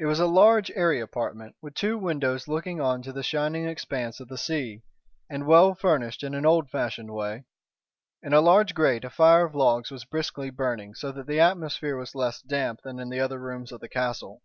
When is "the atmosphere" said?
11.28-11.96